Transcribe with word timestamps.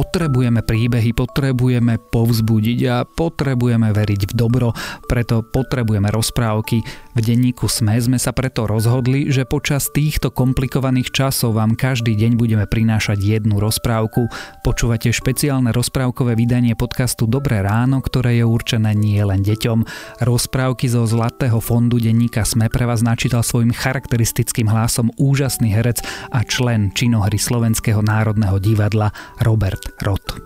Potrebujeme 0.00 0.64
príbehy, 0.64 1.12
potrebujeme 1.12 2.00
povzbudiť 2.00 2.80
a 2.88 3.04
potrebujeme 3.04 3.92
veriť 3.92 4.32
v 4.32 4.32
dobro, 4.32 4.72
preto 5.04 5.44
potrebujeme 5.44 6.08
rozprávky. 6.08 6.80
V 7.12 7.20
denníku 7.20 7.68
SME 7.68 8.00
sme 8.00 8.16
sa 8.16 8.32
preto 8.32 8.64
rozhodli, 8.64 9.28
že 9.28 9.44
počas 9.44 9.92
týchto 9.92 10.32
komplikovaných 10.32 11.12
časov 11.12 11.60
vám 11.60 11.76
každý 11.76 12.16
deň 12.16 12.40
budeme 12.40 12.64
prinášať 12.64 13.20
jednu 13.20 13.60
rozprávku. 13.60 14.24
Počúvate 14.64 15.12
špeciálne 15.12 15.68
rozprávkové 15.68 16.32
vydanie 16.32 16.72
podcastu 16.80 17.28
Dobré 17.28 17.60
ráno, 17.60 18.00
ktoré 18.00 18.40
je 18.40 18.48
určené 18.48 18.96
nie 18.96 19.20
len 19.20 19.44
deťom. 19.44 19.84
Rozprávky 20.24 20.88
zo 20.88 21.04
Zlatého 21.04 21.60
fondu 21.60 22.00
denníka 22.00 22.48
SME 22.48 22.72
pre 22.72 22.88
vás 22.88 23.04
načítal 23.04 23.44
svojim 23.44 23.76
charakteristickým 23.76 24.64
hlasom 24.64 25.12
úžasný 25.20 25.76
herec 25.76 26.00
a 26.32 26.40
člen 26.40 26.88
činohry 26.96 27.36
Slovenského 27.36 28.00
národného 28.00 28.56
divadla 28.56 29.12
Robert 29.44 29.89
Rot. 29.98 30.38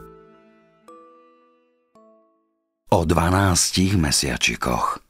O 2.89 3.05
12 3.05 4.01
mesiačikoch 4.01 5.05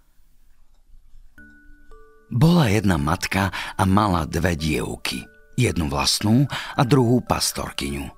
bola 2.34 2.66
jedna 2.66 2.98
matka 2.98 3.54
a 3.54 3.82
mala 3.86 4.26
dve 4.26 4.58
dievky. 4.58 5.22
Jednu 5.54 5.86
vlastnú 5.86 6.50
a 6.50 6.82
druhú 6.82 7.22
pastorkyňu. 7.22 8.10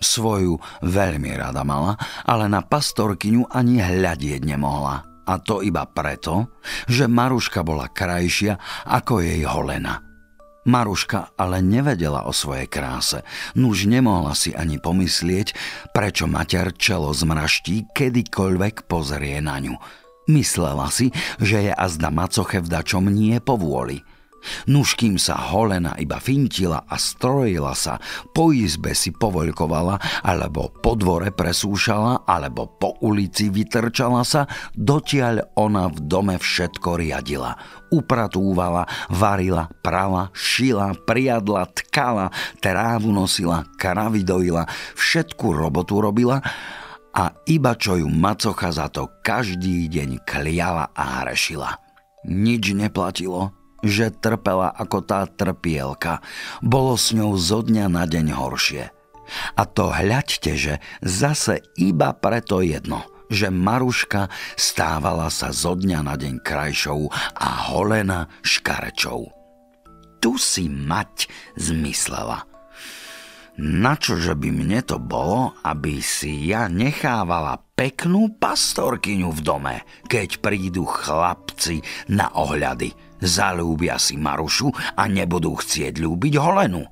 Svoju 0.00 0.56
veľmi 0.80 1.36
rada 1.36 1.60
mala, 1.68 2.00
ale 2.24 2.48
na 2.48 2.64
pastorkyňu 2.64 3.52
ani 3.52 3.84
hľadieť 3.84 4.40
nemohla. 4.40 5.04
A 5.28 5.36
to 5.44 5.60
iba 5.60 5.84
preto, 5.84 6.48
že 6.88 7.04
Maruška 7.04 7.60
bola 7.60 7.92
krajšia 7.92 8.56
ako 8.88 9.20
jej 9.20 9.44
holena. 9.44 10.07
Maruška 10.68 11.32
ale 11.40 11.64
nevedela 11.64 12.28
o 12.28 12.32
svojej 12.36 12.68
kráse, 12.68 13.24
nuž 13.56 13.88
nemohla 13.88 14.36
si 14.36 14.52
ani 14.52 14.76
pomyslieť, 14.76 15.56
prečo 15.96 16.28
mater 16.28 16.76
čelo 16.76 17.16
zmraští, 17.16 17.88
kedykoľvek 17.96 18.84
pozrie 18.84 19.40
na 19.40 19.56
ňu– 19.64 19.76
Myslela 20.28 20.92
si, 20.92 21.08
že 21.40 21.64
je 21.64 21.72
azda 21.72 22.12
macoche 22.12 22.60
v 22.60 22.68
dačom 22.68 23.08
nie 23.08 23.40
povôli. 23.40 24.04
Nuž 24.70 24.94
kým 24.94 25.18
sa 25.18 25.36
holena 25.50 25.98
iba 25.98 26.22
fintila 26.22 26.86
a 26.86 26.96
strojila 26.96 27.74
sa, 27.74 27.98
po 28.32 28.54
izbe 28.54 28.94
si 28.94 29.10
povoľkovala, 29.10 30.24
alebo 30.24 30.70
po 30.70 30.94
dvore 30.94 31.34
presúšala, 31.34 32.24
alebo 32.24 32.70
po 32.78 32.96
ulici 33.02 33.50
vytrčala 33.50 34.22
sa, 34.22 34.46
dotiaľ 34.74 35.58
ona 35.58 35.90
v 35.90 35.98
dome 36.06 36.36
všetko 36.38 36.98
riadila. 36.98 37.58
Upratúvala, 37.88 38.84
varila, 39.10 39.66
prala, 39.80 40.30
šila, 40.36 40.94
priadla, 41.08 41.66
tkala, 41.72 42.30
trávu 42.60 43.10
nosila, 43.10 43.64
kravy 43.80 44.22
dojila, 44.22 44.68
všetku 44.94 45.46
robotu 45.56 45.98
robila 45.98 46.38
a 47.18 47.34
iba 47.50 47.74
čo 47.74 47.98
ju 47.98 48.06
macocha 48.06 48.70
za 48.70 48.86
to 48.92 49.10
každý 49.24 49.90
deň 49.90 50.22
kliala 50.22 50.94
a 50.94 51.24
hrešila. 51.24 51.80
Nič 52.28 52.76
neplatilo, 52.76 53.57
že 53.82 54.10
trpela 54.10 54.70
ako 54.74 54.98
tá 55.04 55.26
trpielka. 55.26 56.20
Bolo 56.64 56.98
s 56.98 57.14
ňou 57.14 57.38
zo 57.38 57.62
dňa 57.62 57.86
na 57.90 58.04
deň 58.04 58.26
horšie. 58.34 58.84
A 59.54 59.62
to 59.68 59.92
hľaďte, 59.92 60.52
že 60.56 60.74
zase 61.04 61.60
iba 61.76 62.16
preto 62.16 62.64
jedno, 62.64 63.04
že 63.28 63.52
Maruška 63.52 64.32
stávala 64.56 65.28
sa 65.28 65.52
zo 65.52 65.76
dňa 65.76 66.00
na 66.00 66.16
deň 66.16 66.40
krajšou 66.40 67.12
a 67.36 67.48
holena 67.68 68.32
škarečou. 68.40 69.28
Tu 70.18 70.32
si 70.40 70.66
mať 70.66 71.28
zmyslela– 71.60 72.44
na 73.58 73.98
čože 73.98 74.38
by 74.38 74.54
mne 74.54 74.86
to 74.86 75.02
bolo, 75.02 75.50
aby 75.66 75.98
si 75.98 76.46
ja 76.46 76.70
nechávala 76.70 77.58
peknú 77.74 78.30
pastorkyňu 78.38 79.34
v 79.34 79.40
dome, 79.42 79.76
keď 80.06 80.38
prídu 80.38 80.86
chlapci 80.86 81.82
na 82.06 82.30
ohľady. 82.38 83.07
Zalúbia 83.18 83.98
si 83.98 84.14
Marušu 84.18 84.70
a 84.94 85.04
nebudú 85.10 85.58
chcieť 85.58 85.98
ľúbiť 85.98 86.34
Holenu. 86.38 86.84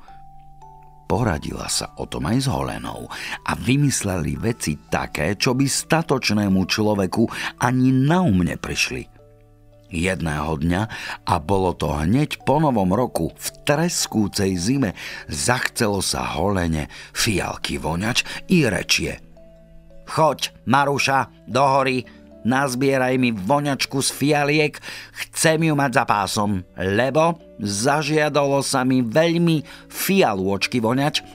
Poradila 1.07 1.71
sa 1.71 1.95
o 2.03 2.11
tom 2.11 2.27
aj 2.27 2.39
s 2.45 2.49
Holenou 2.51 3.07
a 3.47 3.53
vymysleli 3.55 4.35
veci 4.35 4.75
také, 4.91 5.39
čo 5.39 5.55
by 5.55 5.63
statočnému 5.63 6.67
človeku 6.67 7.31
ani 7.63 7.95
na 7.95 8.27
um 8.27 8.43
neprišli– 8.43 9.07
Jedného 9.87 10.59
dňa, 10.59 10.83
a 11.31 11.35
bolo 11.39 11.71
to 11.71 11.95
hneď 11.95 12.43
po 12.43 12.59
novom 12.59 12.91
roku, 12.91 13.31
v 13.39 13.49
treskúcej 13.63 14.59
zime, 14.59 14.99
zachcelo 15.31 16.03
sa 16.03 16.27
holene 16.35 16.91
fialky 17.15 17.79
voňač 17.79 18.51
i 18.51 18.67
rečie. 18.67 19.23
Choď, 20.11 20.67
Maruša, 20.67 21.47
do 21.47 21.63
hory, 21.63 22.03
nazbieraj 22.47 23.19
mi 23.19 23.35
voňačku 23.35 23.99
z 23.99 24.11
fialiek, 24.15 24.75
chcem 25.29 25.67
ju 25.67 25.75
mať 25.75 25.91
za 25.99 26.05
pásom, 26.07 26.63
lebo 26.79 27.43
zažiadalo 27.59 28.63
sa 28.63 28.87
mi 28.87 29.03
veľmi 29.03 29.91
fialôčky 29.91 30.79
voňač, 30.79 31.27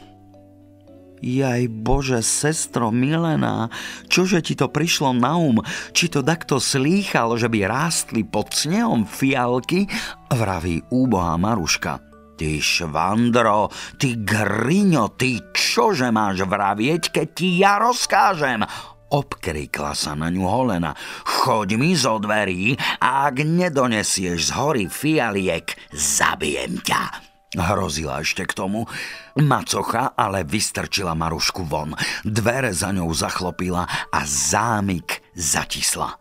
Jaj 1.22 1.70
Bože, 1.70 2.26
sestro 2.26 2.90
milená, 2.90 3.70
čože 4.10 4.42
ti 4.42 4.58
to 4.58 4.74
prišlo 4.74 5.14
na 5.14 5.38
um? 5.38 5.62
Či 5.94 6.10
to 6.10 6.26
takto 6.26 6.58
slýchal, 6.58 7.38
že 7.38 7.46
by 7.46 7.70
rástli 7.70 8.26
pod 8.26 8.50
snehom 8.50 9.06
fialky? 9.06 9.86
Vraví 10.34 10.82
úbohá 10.90 11.38
Maruška. 11.38 12.02
Ty 12.42 12.58
švandro, 12.58 13.70
ty 14.02 14.18
griňo, 14.18 15.14
ty 15.14 15.38
čože 15.54 16.10
máš 16.10 16.42
vravieť, 16.42 17.14
keď 17.14 17.28
ti 17.38 17.62
ja 17.62 17.78
rozkážem? 17.78 18.66
Obkrikla 19.12 19.92
sa 19.92 20.16
na 20.16 20.32
ňu 20.32 20.48
Holena. 20.48 20.96
Choď 21.28 21.76
mi 21.76 21.92
zo 22.00 22.16
dverí 22.16 22.80
a 23.04 23.28
ak 23.28 23.44
nedonesieš 23.44 24.40
z 24.48 24.52
hory 24.56 24.86
fialiek, 24.88 25.68
zabijem 25.92 26.80
ťa. 26.80 27.32
Hrozila 27.60 28.24
ešte 28.24 28.48
k 28.48 28.56
tomu. 28.56 28.88
Macocha 29.36 30.16
ale 30.16 30.48
vystrčila 30.48 31.12
Marušku 31.12 31.68
von. 31.68 31.92
Dvere 32.24 32.72
za 32.72 32.96
ňou 32.96 33.12
zachlopila 33.12 33.84
a 34.08 34.20
zámik 34.24 35.20
zatisla. 35.36 36.16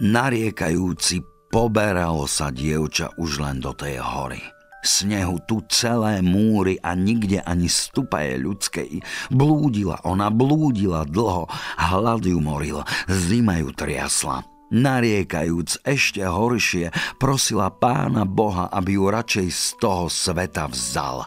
Nariekajúci 0.00 1.20
poberalo 1.52 2.24
sa 2.24 2.48
dievča 2.48 3.12
už 3.20 3.44
len 3.44 3.60
do 3.60 3.76
tej 3.76 4.00
hory. 4.00 4.53
Snehu 4.84 5.40
tu 5.48 5.64
celé 5.72 6.20
múry 6.20 6.76
a 6.84 6.92
nikde 6.92 7.40
ani 7.40 7.72
stupaje 7.72 8.36
ľudskej. 8.36 9.00
Blúdila 9.32 10.04
ona, 10.04 10.28
blúdila 10.28 11.08
dlho, 11.08 11.48
hlad 11.80 12.28
ju 12.28 12.36
moril, 12.36 12.84
zima 13.08 13.56
ju 13.64 13.72
triasla. 13.72 14.44
Nariekajúc 14.68 15.80
ešte 15.88 16.20
horšie, 16.20 16.92
prosila 17.16 17.72
pána 17.72 18.28
Boha, 18.28 18.68
aby 18.68 19.00
ju 19.00 19.08
radšej 19.08 19.48
z 19.48 19.64
toho 19.80 20.12
sveta 20.12 20.68
vzal. 20.68 21.24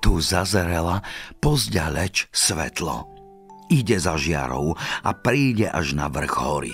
Tu 0.00 0.16
zazerela 0.24 1.04
pozďaleč 1.44 2.32
svetlo. 2.32 3.04
Ide 3.68 4.00
za 4.00 4.16
žiarou 4.16 4.76
a 4.78 5.10
príde 5.12 5.68
až 5.68 5.92
na 5.92 6.08
vrch 6.08 6.34
hory. 6.40 6.72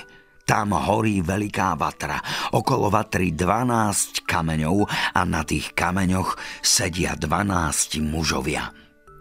Tam 0.49 0.73
horí 0.73 1.21
veľká 1.21 1.77
vatra, 1.77 2.17
okolo 2.57 2.89
vatry 2.89 3.37
12 3.37 4.25
kameňov 4.25 4.89
a 5.13 5.21
na 5.29 5.45
tých 5.45 5.77
kameňoch 5.77 6.41
sedia 6.65 7.13
12 7.13 8.01
mužovia. 8.01 8.73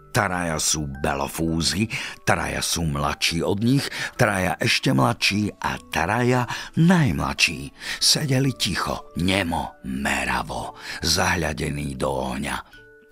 Traja 0.08 0.56
sú 0.56 0.88
belofúzy, 0.88 1.84
traja 2.24 2.64
sú 2.64 2.88
mladší 2.88 3.44
od 3.44 3.60
nich, 3.60 3.84
traja 4.16 4.56
ešte 4.56 4.96
mladší 4.96 5.52
a 5.60 5.76
traja 5.92 6.48
najmladší. 6.80 7.76
Sedeli 8.00 8.56
ticho, 8.56 9.12
nemo, 9.20 9.84
meravo, 9.84 10.80
zahľadení 11.04 11.92
do 11.92 12.08
ohňa. 12.08 12.56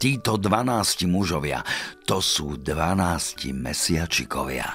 Títo 0.01 0.41
dvanácti 0.41 1.05
mužovia, 1.05 1.61
to 2.09 2.25
sú 2.25 2.57
dvanácti 2.65 3.53
mesiačikovia. 3.53 4.73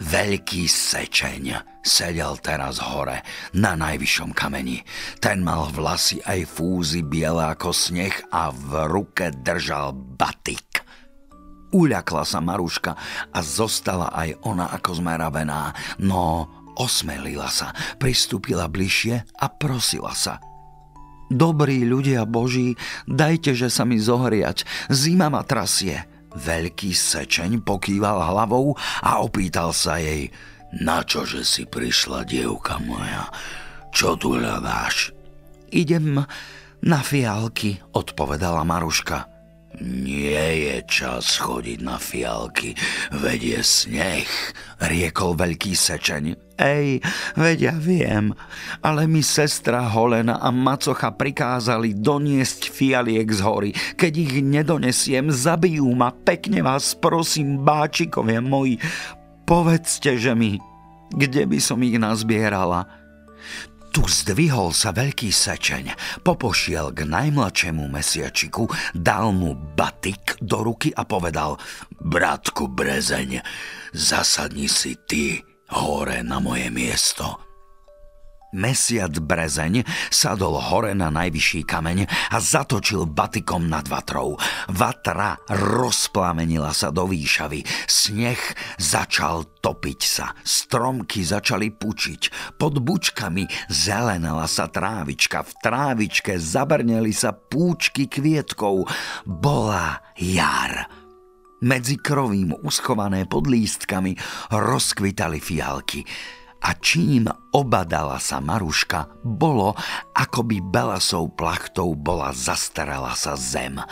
Veľký 0.00 0.64
sečeň 0.70 1.72
sedel 1.82 2.38
teraz 2.38 2.78
hore, 2.78 3.26
na 3.52 3.74
najvyššom 3.74 4.30
kameni. 4.32 4.86
Ten 5.18 5.42
mal 5.42 5.68
vlasy 5.74 6.22
aj 6.22 6.46
fúzy 6.46 7.02
biele 7.02 7.42
ako 7.42 7.74
sneh 7.74 8.14
a 8.30 8.54
v 8.54 8.86
ruke 8.86 9.34
držal 9.34 9.92
batik. 9.92 10.86
Uľakla 11.72 12.22
sa 12.22 12.38
Maruška 12.38 12.92
a 13.32 13.38
zostala 13.40 14.12
aj 14.14 14.44
ona 14.44 14.70
ako 14.70 15.02
zmeravená, 15.02 15.72
no 15.98 16.46
osmelila 16.76 17.48
sa, 17.48 17.72
pristúpila 17.96 18.68
bližšie 18.68 19.24
a 19.40 19.46
prosila 19.50 20.12
sa. 20.12 20.38
Dobrí 21.32 21.88
ľudia 21.88 22.28
Boží, 22.28 22.76
dajte, 23.08 23.56
že 23.56 23.72
sa 23.72 23.88
mi 23.88 23.96
zohriať, 23.96 24.68
zima 24.92 25.32
ma 25.32 25.40
trasie. 25.40 26.11
Veľký 26.36 26.92
sečeň 26.92 27.64
pokýval 27.64 28.20
hlavou 28.32 28.76
a 29.04 29.20
opýtal 29.24 29.72
sa 29.72 29.96
jej, 30.00 30.28
na 30.80 31.04
čože 31.04 31.44
si 31.44 31.68
prišla, 31.68 32.24
dievka 32.24 32.80
moja? 32.80 33.28
Čo 33.92 34.16
tu 34.16 34.36
hľadáš? 34.36 35.12
Idem 35.72 36.20
na 36.84 37.00
fialky, 37.00 37.80
odpovedala 37.96 38.64
Maruška. 38.64 39.31
Nie 39.80 40.46
je 40.60 40.76
čas 40.84 41.40
chodiť 41.40 41.80
na 41.80 41.96
fialky, 41.96 42.76
vedie 43.16 43.64
sneh, 43.64 44.28
riekol 44.84 45.32
veľký 45.32 45.72
sečeň. 45.72 46.52
Ej, 46.60 47.00
veď 47.34 47.58
ja 47.72 47.76
viem, 47.80 48.36
ale 48.84 49.08
mi 49.08 49.24
sestra 49.24 49.88
Holena 49.88 50.38
a 50.44 50.52
Macocha 50.52 51.16
prikázali 51.16 51.96
doniesť 51.96 52.68
fialiek 52.68 53.26
z 53.32 53.40
hory. 53.40 53.70
Keď 53.96 54.12
ich 54.12 54.34
nedonesiem, 54.44 55.32
zabijú 55.32 55.88
ma. 55.96 56.12
Pekne 56.12 56.60
vás 56.60 56.92
prosím, 56.92 57.64
báčikovia 57.64 58.44
moji, 58.44 58.76
povedzte, 59.48 60.20
že 60.20 60.36
mi, 60.36 60.60
kde 61.16 61.48
by 61.48 61.58
som 61.58 61.80
ich 61.80 61.96
nazbierala. 61.96 63.01
Tu 63.92 64.00
zdvihol 64.08 64.72
sa 64.72 64.88
veľký 64.96 65.28
sečeň, 65.28 65.92
popošiel 66.24 66.96
k 66.96 67.04
najmladšiemu 67.04 67.92
mesiačiku, 67.92 68.64
dal 68.96 69.36
mu 69.36 69.52
batik 69.52 70.40
do 70.40 70.64
ruky 70.64 70.96
a 70.96 71.04
povedal 71.04 71.60
Bratku 72.00 72.72
Brezeň, 72.72 73.44
zasadni 73.92 74.72
si 74.72 74.96
ty 75.04 75.44
hore 75.76 76.24
na 76.24 76.40
moje 76.40 76.72
miesto. 76.72 77.51
Mesiac 78.52 79.16
Brezeň 79.16 79.80
sadol 80.12 80.60
hore 80.60 80.92
na 80.92 81.08
najvyšší 81.08 81.64
kameň 81.64 82.04
a 82.04 82.36
zatočil 82.36 83.08
batikom 83.08 83.64
nad 83.64 83.88
vatrou. 83.88 84.36
Vatra 84.68 85.40
rozplamenila 85.48 86.76
sa 86.76 86.92
do 86.92 87.08
výšavy. 87.08 87.64
Sneh 87.88 88.40
začal 88.76 89.48
topiť 89.64 90.00
sa. 90.04 90.36
Stromky 90.44 91.24
začali 91.24 91.72
pučiť. 91.72 92.54
Pod 92.60 92.76
bučkami 92.76 93.72
zelenala 93.72 94.44
sa 94.44 94.68
trávička. 94.68 95.40
V 95.48 95.52
trávičke 95.64 96.36
zabrneli 96.36 97.16
sa 97.16 97.32
púčky 97.32 98.04
kvietkov. 98.04 98.84
Bola 99.24 99.96
jar. 100.20 100.92
Medzi 101.64 101.96
krovím 101.96 102.52
uschované 102.66 103.24
pod 103.24 103.48
lístkami 103.48 104.12
rozkvitali 104.52 105.40
fialky 105.40 106.04
a 106.62 106.70
čím 106.78 107.26
obadala 107.50 108.22
sa 108.22 108.38
Maruška, 108.38 109.22
bolo, 109.26 109.74
ako 110.14 110.46
by 110.46 110.58
belasou 110.62 111.26
plachtou 111.26 111.98
bola 111.98 112.30
zastarala 112.30 113.18
sa 113.18 113.34
zem. 113.34 113.82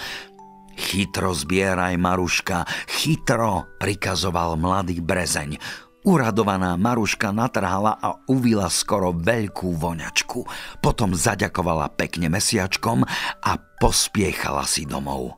Chytro 0.80 1.34
zbieraj, 1.36 1.98
Maruška, 2.00 2.64
chytro, 2.88 3.68
prikazoval 3.82 4.56
mladý 4.56 5.02
brezeň. 5.02 5.58
Uradovaná 6.00 6.80
Maruška 6.80 7.28
natrhala 7.28 8.00
a 8.00 8.16
uvila 8.24 8.72
skoro 8.72 9.12
veľkú 9.12 9.76
voňačku. 9.76 10.40
Potom 10.80 11.12
zaďakovala 11.12 11.92
pekne 11.92 12.32
mesiačkom 12.32 13.04
a 13.44 13.52
pospiechala 13.76 14.64
si 14.64 14.88
domov. 14.88 15.36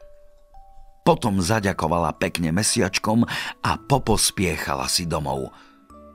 Potom 1.02 1.42
zaďakovala 1.42 2.14
pekne 2.14 2.54
mesiačkom 2.54 3.26
a 3.66 3.70
popospiechala 3.74 4.86
si 4.86 5.02
domov. 5.10 5.50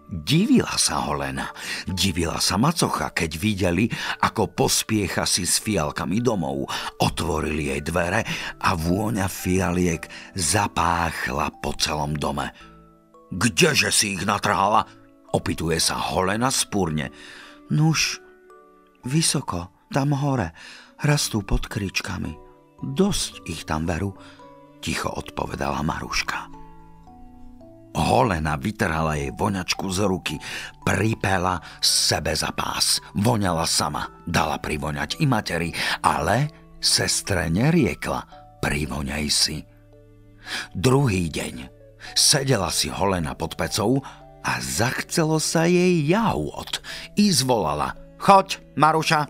Divila 0.07 0.79
sa 0.79 1.03
Holena, 1.03 1.51
divila 1.83 2.39
sa 2.39 2.55
Macocha, 2.55 3.11
keď 3.11 3.31
videli, 3.35 3.91
ako 4.23 4.55
pospiecha 4.55 5.27
si 5.27 5.43
s 5.43 5.59
fialkami 5.59 6.23
domov. 6.23 6.71
Otvorili 7.03 7.75
jej 7.75 7.83
dvere 7.83 8.23
a 8.63 8.71
vôňa 8.71 9.27
fialiek 9.27 10.07
zapáchla 10.31 11.51
po 11.59 11.75
celom 11.75 12.15
dome. 12.15 12.55
Kdeže 13.35 13.91
si 13.91 14.15
ich 14.15 14.23
natrhala? 14.23 14.87
Opituje 15.35 15.75
sa 15.83 15.99
Holena 15.99 16.55
spúrne. 16.55 17.11
Nuž, 17.67 18.23
vysoko, 19.03 19.75
tam 19.91 20.15
hore, 20.15 20.55
rastú 21.03 21.43
pod 21.43 21.67
kričkami. 21.67 22.31
Dosť 22.79 23.43
ich 23.43 23.67
tam 23.67 23.83
veru, 23.83 24.15
ticho 24.79 25.11
odpovedala 25.11 25.83
Maruška. 25.83 26.56
Holena 27.97 28.61
vytrhala 28.61 29.17
jej 29.17 29.33
voňačku 29.33 29.89
z 29.89 29.99
ruky, 30.05 30.35
pripela 30.85 31.57
sebe 31.81 32.37
za 32.37 32.53
pás. 32.53 33.01
Voňala 33.17 33.65
sama, 33.65 34.05
dala 34.29 34.61
privoňať 34.61 35.17
i 35.17 35.25
materi, 35.25 35.69
ale 36.05 36.53
sestre 36.77 37.49
neriekla, 37.49 38.21
privoňaj 38.61 39.25
si. 39.33 39.65
Druhý 40.77 41.27
deň 41.33 41.73
sedela 42.13 42.69
si 42.69 42.87
Holena 42.93 43.33
pod 43.33 43.57
pecou 43.57 44.05
a 44.45 44.61
zachcelo 44.61 45.41
sa 45.41 45.65
jej 45.65 46.05
jahôd. 46.05 46.79
I 47.17 47.33
zvolala, 47.33 47.97
choď, 48.21 48.61
Maruša, 48.77 49.21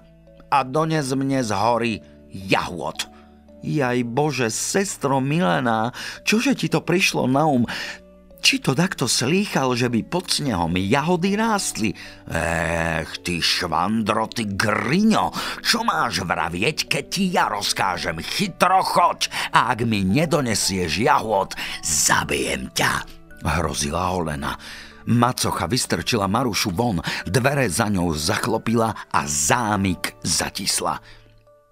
a 0.51 0.57
dones 0.67 1.07
mne 1.15 1.39
z 1.41 1.51
hory 1.55 1.93
jahôd. 2.31 3.07
Jaj 3.65 4.05
Bože, 4.05 4.53
sestro 4.53 5.17
milená, 5.17 5.91
čože 6.21 6.53
ti 6.53 6.67
to 6.69 6.79
prišlo 6.79 7.25
na 7.25 7.49
um? 7.49 7.65
Či 8.47 8.63
to 8.63 8.71
takto 8.71 9.11
slýchal, 9.11 9.75
že 9.75 9.91
by 9.91 10.07
pod 10.07 10.31
snehom 10.31 10.79
jahody 10.79 11.35
rástli? 11.35 11.91
Ech, 12.31 13.19
ty 13.19 13.43
švandro, 13.43 14.31
ty 14.31 14.47
griňo, 14.47 15.35
čo 15.59 15.83
máš 15.83 16.23
vravieť, 16.23 16.87
keď 16.87 17.05
ti 17.11 17.27
ja 17.27 17.51
rozkážem? 17.51 18.23
Chytro 18.23 18.79
choď 18.87 19.27
a 19.51 19.75
ak 19.75 19.83
mi 19.83 19.99
nedonesieš 20.07 20.95
jahod, 20.95 21.59
zabijem 21.83 22.71
ťa, 22.71 23.03
hrozila 23.43 24.15
Olena. 24.15 24.55
Macocha 25.11 25.67
vystrčila 25.67 26.31
Marušu 26.31 26.71
von, 26.71 27.03
dvere 27.27 27.67
za 27.67 27.91
ňou 27.91 28.15
zachlopila 28.15 28.95
a 29.11 29.27
zámik 29.27 30.23
zatisla. 30.23 30.95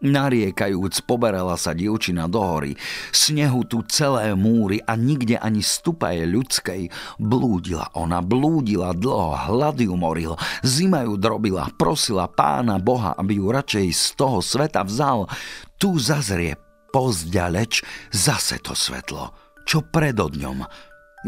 Nariekajúc, 0.04 1.08
poberala 1.08 1.56
sa 1.56 1.72
dievčina 1.72 2.28
do 2.28 2.44
hory. 2.44 2.76
Snehu 3.16 3.64
tu 3.64 3.80
celé 3.88 4.36
múry 4.36 4.84
a 4.84 5.00
nikde 5.00 5.40
ani 5.40 5.64
stupaje 5.64 6.28
ľudskej. 6.28 6.92
Blúdila 7.16 7.88
ona, 7.96 8.20
blúdila 8.20 8.92
dlho, 8.92 9.32
hlad 9.48 9.80
ju 9.80 9.96
moril. 9.96 10.36
Zima 10.68 11.08
ju 11.08 11.16
drobila, 11.16 11.72
prosila 11.80 12.28
pána 12.28 12.76
Boha, 12.76 13.16
aby 13.16 13.40
ju 13.40 13.48
radšej 13.48 13.88
z 13.96 14.04
toho 14.20 14.44
sveta 14.44 14.84
vzal. 14.84 15.32
Tu 15.80 15.96
zazrie 15.96 16.60
pozďaleč 16.92 17.84
zase 18.12 18.60
to 18.60 18.76
svetlo, 18.76 19.32
čo 19.64 19.80
predodňom 19.80 20.64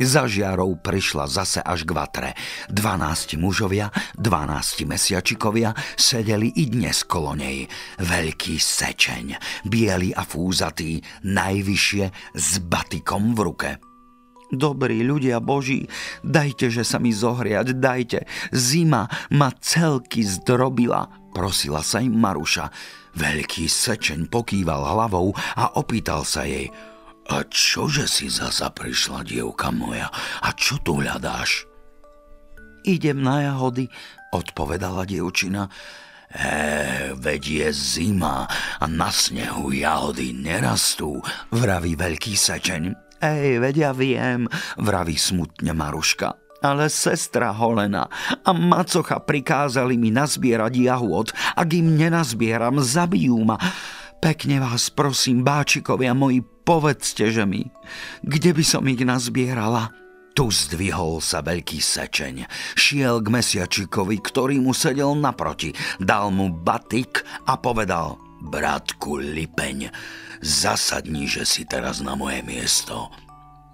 za 0.05 0.29
žiarou 0.29 0.77
prišla 0.77 1.25
zase 1.25 1.63
až 1.63 1.87
k 1.87 1.91
vatre. 1.95 2.29
Dvanácti 2.69 3.39
mužovia, 3.39 3.89
dvanácti 4.13 4.85
mesiačikovia 4.85 5.73
sedeli 5.97 6.53
i 6.61 6.69
dnes 6.69 7.01
kolo 7.07 7.33
nej. 7.33 7.65
Veľký 7.97 8.61
sečeň, 8.61 9.39
biely 9.65 10.13
a 10.13 10.21
fúzatý, 10.21 11.01
najvyššie 11.25 12.05
s 12.37 12.49
batikom 12.61 13.33
v 13.33 13.39
ruke. 13.41 13.71
Dobrí 14.47 15.03
ľudia 15.03 15.43
Boží, 15.43 15.91
dajte, 16.23 16.71
že 16.71 16.87
sa 16.87 17.03
mi 17.03 17.11
zohriať, 17.11 17.75
dajte. 17.75 18.23
Zima 18.55 19.11
ma 19.35 19.51
celky 19.59 20.23
zdrobila, 20.23 21.11
prosila 21.35 21.83
sa 21.83 21.99
im 21.99 22.15
Maruša. 22.15 22.71
Veľký 23.17 23.67
sečeň 23.67 24.31
pokýval 24.31 24.87
hlavou 24.87 25.35
a 25.35 25.75
opýtal 25.75 26.23
sa 26.23 26.47
jej– 26.47 26.71
a 27.27 27.43
čože 27.43 28.07
si 28.07 28.31
zasa 28.31 28.71
prišla, 28.71 29.27
dievka 29.27 29.67
moja? 29.71 30.07
A 30.43 30.55
čo 30.55 30.79
tu 30.79 31.03
hľadáš? 31.03 31.67
Idem 32.87 33.19
na 33.19 33.43
jahody, 33.43 33.91
odpovedala 34.31 35.03
dievčina. 35.03 35.67
E, 36.27 37.15
veď 37.15 37.43
je 37.43 37.69
zima 37.71 38.47
a 38.79 38.85
na 38.87 39.11
snehu 39.11 39.75
jahody 39.75 40.31
nerastú, 40.31 41.19
vraví 41.51 41.99
veľký 41.99 42.35
sečeň. 42.35 42.95
Ej, 43.23 43.59
veď 43.59 43.75
ja 43.75 43.91
viem, 43.91 44.47
vraví 44.79 45.19
smutne 45.19 45.73
Maruška. 45.75 46.37
Ale 46.57 46.89
sestra 46.89 47.53
Holena 47.53 48.09
a 48.41 48.49
macocha 48.49 49.21
prikázali 49.21 49.93
mi 49.93 50.09
nazbierať 50.09 50.73
jahôd. 50.73 51.29
Ak 51.53 51.69
im 51.75 51.97
nenazbieram, 51.97 52.81
zabijú 52.81 53.37
ma. 53.45 53.61
Pekne 54.17 54.57
vás 54.65 54.89
prosím, 54.89 55.45
báčikovia 55.45 56.17
moji, 56.17 56.41
povedzte, 56.67 57.31
že 57.31 57.47
mi, 57.47 57.71
kde 58.27 58.51
by 58.51 58.63
som 58.67 58.83
ich 58.91 58.99
nazbierala? 58.99 59.95
Tu 60.35 60.51
zdvihol 60.51 61.23
sa 61.23 61.39
veľký 61.39 61.79
sečeň. 61.79 62.45
Šiel 62.75 63.23
k 63.23 63.27
mesiačikovi, 63.31 64.19
ktorý 64.21 64.59
mu 64.61 64.75
sedel 64.75 65.15
naproti. 65.17 65.73
Dal 65.97 66.29
mu 66.29 66.51
batik 66.51 67.25
a 67.47 67.57
povedal, 67.57 68.21
bratku 68.43 69.17
Lipeň, 69.17 69.89
zasadni, 70.43 71.25
že 71.25 71.41
si 71.47 71.65
teraz 71.65 72.05
na 72.05 72.13
moje 72.13 72.45
miesto. 72.45 73.09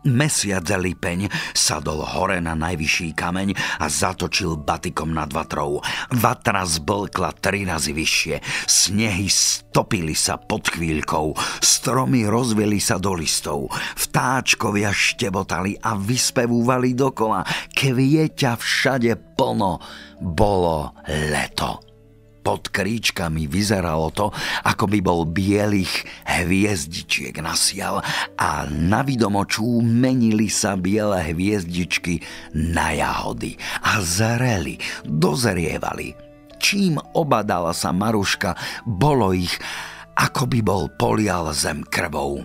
Mesiac 0.04 0.68
lipeň 0.68 1.32
sadol 1.56 2.04
hore 2.04 2.44
na 2.44 2.60
najvyšší 2.60 3.16
kameň 3.16 3.56
a 3.80 3.88
zatočil 3.88 4.60
batikom 4.60 5.16
nad 5.16 5.32
vatrou. 5.32 5.80
Vatra 6.12 6.68
zblkla 6.68 7.32
tri 7.40 7.64
razy 7.64 7.96
vyššie, 7.96 8.36
snehy 8.68 9.32
stopili 9.32 10.12
sa 10.12 10.36
pod 10.36 10.68
chvíľkou, 10.68 11.32
stromy 11.64 12.28
rozvili 12.28 12.84
sa 12.84 13.00
do 13.00 13.16
listov, 13.16 13.72
vtáčkovia 13.96 14.92
štebotali 14.92 15.80
a 15.80 15.96
vyspevúvali 15.96 16.92
dokola, 16.92 17.48
kvieťa 17.72 18.60
všade 18.60 19.40
plno, 19.40 19.80
bolo 20.20 20.92
leto. 21.08 21.93
Pod 22.44 22.68
kríčkami 22.76 23.48
vyzeralo 23.48 24.12
to, 24.12 24.28
ako 24.68 24.92
by 24.92 25.00
bol 25.00 25.24
bielých 25.24 26.04
hviezdičiek 26.28 27.40
nasial 27.40 28.04
a 28.36 28.68
na 28.68 29.00
vidomočú 29.00 29.80
menili 29.80 30.52
sa 30.52 30.76
biele 30.76 31.24
hviezdičky 31.24 32.20
na 32.52 32.92
jahody 32.92 33.56
a 33.80 34.04
zreli, 34.04 34.76
dozrievali. 35.08 36.20
Čím 36.60 37.00
obadala 37.16 37.72
sa 37.72 37.96
Maruška, 37.96 38.56
bolo 38.84 39.32
ich, 39.32 39.56
ako 40.20 40.44
by 40.48 40.60
bol 40.60 40.92
polial 41.00 41.52
zem 41.56 41.84
krvou. 41.88 42.44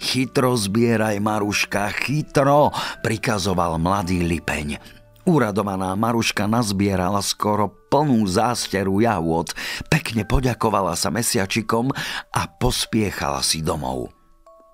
Chytro 0.00 0.56
zbieraj, 0.56 1.20
Maruška, 1.20 1.92
chytro, 1.92 2.72
prikazoval 3.04 3.76
mladý 3.76 4.24
lipeň. 4.24 4.99
Uradovaná 5.28 5.92
Maruška 6.00 6.48
nazbierala 6.48 7.20
skoro 7.20 7.68
plnú 7.92 8.24
zásteru 8.24 9.04
jahôd, 9.04 9.52
pekne 9.92 10.24
poďakovala 10.24 10.96
sa 10.96 11.12
mesiačikom 11.12 11.92
a 12.32 12.42
pospiechala 12.48 13.44
si 13.44 13.60
domov. 13.60 14.16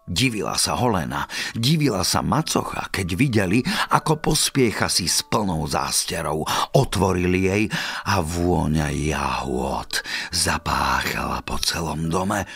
Divila 0.06 0.54
sa 0.54 0.78
Holena, 0.78 1.26
divila 1.50 2.06
sa 2.06 2.22
Macocha, 2.22 2.86
keď 2.94 3.08
videli, 3.18 3.58
ako 3.90 4.22
pospiecha 4.22 4.86
si 4.86 5.10
s 5.10 5.26
plnou 5.26 5.66
zásterou. 5.66 6.46
Otvorili 6.78 7.50
jej 7.50 7.64
a 8.06 8.22
vôňa 8.22 8.86
jahôd 8.94 10.06
zapáchala 10.30 11.42
po 11.42 11.58
celom 11.58 12.06
dome. 12.06 12.46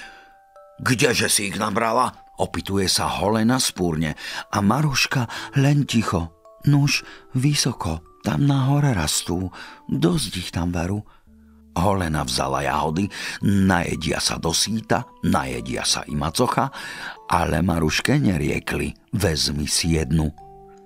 Kdeže 0.78 1.26
si 1.26 1.50
ich 1.50 1.58
nabrala? 1.58 2.14
Opituje 2.38 2.86
sa 2.86 3.10
Holena 3.18 3.58
spúrne 3.58 4.14
a 4.54 4.62
Maruška 4.62 5.26
len 5.58 5.90
ticho. 5.90 6.39
Nuž, 6.68 7.00
vysoko, 7.32 8.04
tam 8.20 8.44
na 8.44 8.68
hore 8.68 8.92
rastú, 8.92 9.48
dosť 9.88 10.32
ich 10.36 10.50
tam 10.52 10.68
veru. 10.74 11.00
Holena 11.70 12.26
vzala 12.26 12.66
jahody, 12.66 13.06
najedia 13.46 14.18
sa 14.20 14.36
do 14.36 14.50
síta, 14.50 15.06
najedia 15.24 15.86
sa 15.86 16.04
i 16.04 16.18
macocha, 16.18 16.68
ale 17.30 17.62
Maruške 17.62 18.18
neriekli, 18.18 18.92
vezmi 19.14 19.64
si 19.70 19.96
jednu. 19.96 20.28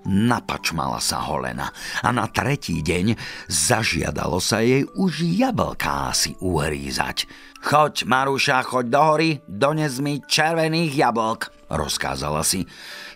Napačmala 0.05 1.01
sa 1.01 1.25
Holena 1.25 1.73
a 2.05 2.13
na 2.13 2.29
tretí 2.29 2.85
deň 2.85 3.17
zažiadalo 3.49 4.37
sa 4.37 4.61
jej 4.61 4.85
už 4.85 5.25
jablká 5.25 6.13
si 6.13 6.37
uhrízať. 6.45 7.25
Choď, 7.65 8.05
Maruša, 8.05 8.61
choď 8.69 8.87
do 8.93 9.01
hory, 9.01 9.31
dones 9.49 10.05
mi 10.05 10.21
červených 10.21 10.93
jablk, 10.93 11.49
rozkázala 11.75 12.47
si. 12.47 12.65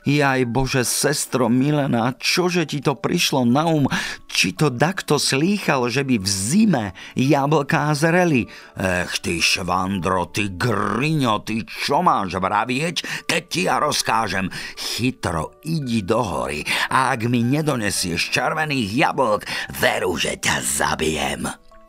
Jaj 0.08 0.48
Bože, 0.48 0.88
sestro 0.88 1.52
Milena, 1.52 2.16
čože 2.16 2.64
ti 2.64 2.80
to 2.80 2.96
prišlo 2.96 3.44
na 3.44 3.68
um? 3.68 3.84
Či 4.30 4.56
to 4.56 4.72
dakto 4.72 5.20
slýchal, 5.20 5.90
že 5.92 6.06
by 6.06 6.16
v 6.16 6.28
zime 6.28 6.84
jablká 7.12 7.92
zreli? 7.92 8.48
Ech 8.78 9.20
ty 9.20 9.42
švandro, 9.42 10.30
ty 10.32 10.54
griňo, 10.54 11.44
ty 11.44 11.66
čo 11.66 12.00
máš 12.00 12.40
vravieť, 12.40 13.26
keď 13.28 13.42
ti 13.50 13.68
ja 13.68 13.76
rozkážem? 13.82 14.48
Chytro, 14.78 15.60
idi 15.66 16.00
do 16.00 16.24
hory 16.24 16.62
a 16.88 17.12
ak 17.12 17.28
mi 17.28 17.44
nedonesieš 17.44 18.32
červených 18.32 18.88
jablk, 18.94 19.42
veru, 19.76 20.16
že 20.16 20.40
ťa 20.40 20.56
zabijem. 20.64 21.42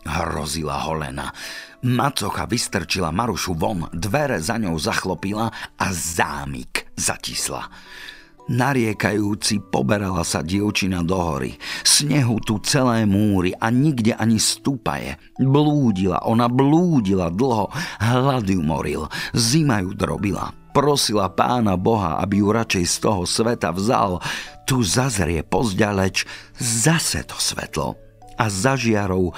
Hrozila 0.09 0.81
Holena. 0.83 1.31
Macocha 1.79 2.43
vystrčila 2.43 3.15
Marušu 3.15 3.55
von, 3.55 3.87
dvere 3.95 4.43
za 4.43 4.59
ňou 4.59 4.75
zachlopila 4.75 5.47
a 5.79 5.87
zámik 5.95 6.91
zatisla. 6.99 7.71
Nariekajúci 8.49 9.61
poberala 9.69 10.25
sa 10.25 10.41
dievčina 10.41 11.05
do 11.05 11.15
hory. 11.15 11.55
Snehu 11.85 12.41
tu 12.41 12.57
celé 12.65 13.05
múry 13.05 13.53
a 13.55 13.69
nikde 13.69 14.11
ani 14.17 14.41
stúpaje. 14.41 15.21
Blúdila, 15.37 16.25
ona 16.25 16.49
blúdila 16.49 17.29
dlho, 17.29 17.69
hlad 18.01 18.49
ju 18.49 18.59
moril, 18.59 19.05
zima 19.37 19.85
ju 19.85 19.93
drobila. 19.93 20.51
Prosila 20.73 21.29
pána 21.29 21.77
Boha, 21.77 22.19
aby 22.19 22.41
ju 22.41 22.49
radšej 22.49 22.85
z 22.89 22.95
toho 22.99 23.23
sveta 23.23 23.69
vzal. 23.71 24.19
Tu 24.65 24.81
zazrie 24.81 25.45
pozďaleč 25.45 26.27
zase 26.59 27.23
to 27.23 27.37
svetlo 27.37 27.95
a 28.35 28.49
za 28.49 28.75
žiarou 28.75 29.31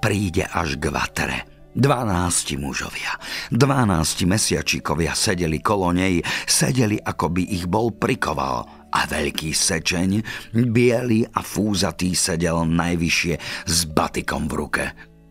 príde 0.00 0.42
až 0.42 0.80
k 0.80 0.88
vatre. 0.88 1.53
Dvanácti 1.74 2.54
mužovia, 2.54 3.18
dvanácti 3.50 4.30
mesiačikovia 4.30 5.10
sedeli 5.10 5.58
kolo 5.58 5.90
nej, 5.90 6.22
sedeli 6.46 7.02
ako 7.02 7.34
by 7.34 7.42
ich 7.50 7.66
bol 7.66 7.90
prikoval 7.90 8.62
a 8.94 9.02
veľký 9.10 9.50
sečeň, 9.50 10.22
biely 10.70 11.26
a 11.26 11.42
fúzatý 11.42 12.14
sedel 12.14 12.62
najvyššie 12.70 13.66
s 13.66 13.78
batikom 13.90 14.46
v 14.46 14.54
ruke. 14.54 14.84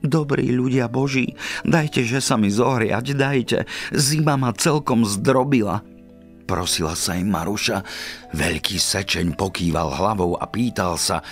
Dobrí 0.03 0.51
ľudia 0.51 0.91
boží, 0.91 1.31
dajte, 1.63 2.03
že 2.03 2.19
sa 2.19 2.35
mi 2.35 2.51
zohriať, 2.51 3.15
dajte, 3.15 3.63
zima 3.95 4.35
ma 4.35 4.51
celkom 4.51 5.07
zdrobila. 5.07 5.79
Prosila 6.43 6.91
sa 6.99 7.15
im 7.15 7.31
Maruša, 7.31 7.87
veľký 8.35 8.75
sečeň 8.83 9.39
pokýval 9.39 9.95
hlavou 9.95 10.35
a 10.35 10.43
pýtal 10.51 10.99
sa, 10.99 11.23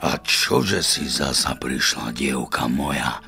a 0.00 0.16
čože 0.24 0.80
si 0.80 1.04
zasa 1.04 1.52
prišla, 1.60 2.16
dievka 2.16 2.64
moja? 2.64 3.20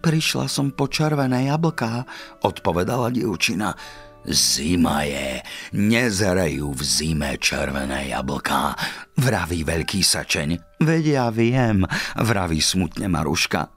Prišla 0.00 0.48
som 0.48 0.72
po 0.72 0.88
červené 0.88 1.52
jablká, 1.52 2.08
odpovedala 2.40 3.12
dievčina. 3.12 3.76
Zima 4.24 5.04
je, 5.04 5.40
nezerejú 5.76 6.76
v 6.76 6.82
zime 6.84 7.40
červené 7.40 8.12
jablká, 8.12 8.76
vraví 9.16 9.64
veľký 9.64 10.04
sačeň. 10.04 10.80
Vedia 10.80 11.28
viem, 11.32 11.88
vraví 12.16 12.60
smutne 12.60 13.08
Maruška. 13.12 13.68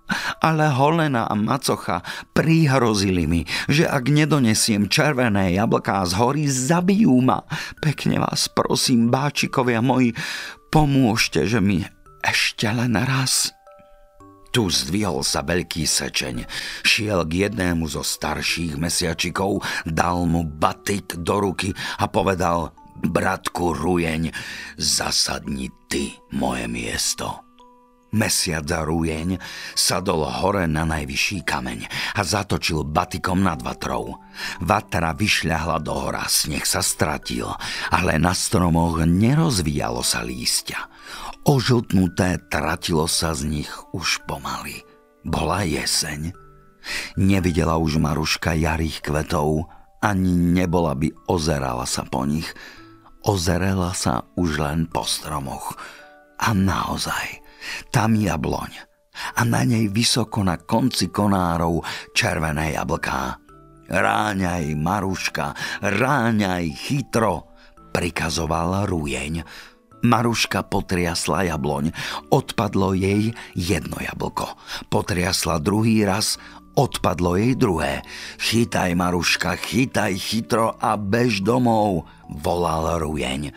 Ale 0.43 0.71
Holena 0.71 1.27
a 1.27 1.35
Macocha 1.35 2.03
prihrozili 2.35 3.23
mi, 3.23 3.43
že 3.71 3.87
ak 3.87 4.07
nedonesiem 4.07 4.91
červené 4.91 5.55
jablká 5.55 6.03
z 6.07 6.19
hory, 6.19 6.43
zabijú 6.47 7.19
ma. 7.23 7.43
Pekne 7.79 8.23
vás 8.23 8.51
prosím, 8.51 9.11
báčikovia 9.11 9.79
moji, 9.79 10.15
pomôžte, 10.71 11.47
že 11.47 11.63
mi 11.63 11.87
ešte 12.23 12.67
len 12.67 12.95
raz 12.99 13.51
tu 14.53 14.69
zdvihol 14.69 15.25
sa 15.25 15.41
veľký 15.41 15.89
sečeň, 15.89 16.45
šiel 16.85 17.25
k 17.25 17.49
jednému 17.49 17.89
zo 17.89 18.05
starších 18.05 18.77
mesiačikov, 18.77 19.65
dal 19.89 20.29
mu 20.29 20.45
batik 20.45 21.17
do 21.17 21.41
ruky 21.41 21.73
a 21.97 22.05
povedal 22.05 22.69
Bratku 23.01 23.73
Rujeň, 23.73 24.29
zasadni 24.77 25.73
ty 25.89 26.13
moje 26.37 26.69
miesto. 26.69 27.41
Mesiac 28.13 28.61
za 28.69 28.85
Rujeň 28.85 29.41
sadol 29.73 30.29
hore 30.29 30.69
na 30.69 30.85
najvyšší 30.85 31.41
kameň 31.41 31.89
a 32.13 32.21
zatočil 32.21 32.85
batikom 32.85 33.41
nad 33.41 33.57
vatrou. 33.65 34.21
Vatra 34.61 35.17
vyšľahla 35.17 35.81
do 35.81 35.97
hora, 35.97 36.29
sneh 36.29 36.61
sa 36.61 36.85
stratil, 36.85 37.49
ale 37.89 38.21
na 38.21 38.37
stromoch 38.37 39.01
nerozvíjalo 39.01 40.05
sa 40.05 40.21
lístia. 40.21 40.92
Ožltnuté 41.43 42.39
tratilo 42.47 43.03
sa 43.03 43.35
z 43.35 43.43
nich 43.43 43.71
už 43.91 44.23
pomaly. 44.23 44.79
Bola 45.27 45.67
jeseň. 45.67 46.31
Nevidela 47.19 47.75
už 47.75 47.99
Maruška 47.99 48.55
jarých 48.55 49.03
kvetov, 49.03 49.67
ani 49.99 50.31
nebola 50.31 50.95
by 50.95 51.11
ozerala 51.27 51.83
sa 51.83 52.07
po 52.07 52.23
nich. 52.23 52.47
Ozerela 53.27 53.91
sa 53.91 54.23
už 54.39 54.55
len 54.63 54.87
po 54.87 55.03
stromoch. 55.03 55.75
A 56.39 56.55
naozaj, 56.55 57.43
tam 57.91 58.15
jabloň. 58.15 58.71
A 59.35 59.43
na 59.43 59.67
nej 59.67 59.91
vysoko 59.91 60.47
na 60.47 60.55
konci 60.55 61.11
konárov 61.11 61.83
červené 62.15 62.71
jablká. 62.79 63.35
Ráňaj, 63.91 64.79
Maruška, 64.79 65.51
ráňaj 65.83 66.71
chytro, 66.71 67.51
prikazoval 67.91 68.87
Rujeň 68.87 69.43
Maruška 70.03 70.67
potriasla 70.67 71.47
jabloň. 71.47 71.95
Odpadlo 72.27 72.91
jej 72.91 73.31
jedno 73.55 73.97
jablko. 74.03 74.51
Potriasla 74.91 75.63
druhý 75.63 76.03
raz, 76.03 76.35
odpadlo 76.75 77.39
jej 77.39 77.55
druhé. 77.55 78.03
Chytaj, 78.35 78.99
Maruška, 78.99 79.55
chytaj 79.55 80.13
chytro 80.19 80.75
a 80.75 80.99
bež 80.99 81.39
domov, 81.39 82.03
volal 82.27 82.99
Rujeň. 82.99 83.55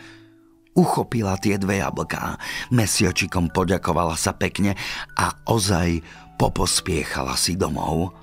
Uchopila 0.77 1.35
tie 1.41 1.57
dve 1.57 1.81
jablká, 1.81 2.37
mesiačikom 2.69 3.49
poďakovala 3.49 4.13
sa 4.13 4.31
pekne 4.31 4.77
a 5.17 5.33
ozaj 5.49 6.05
popospiechala 6.37 7.33
si 7.33 7.57
domov. 7.57 8.13